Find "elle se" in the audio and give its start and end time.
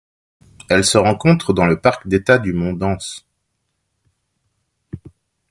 0.67-0.97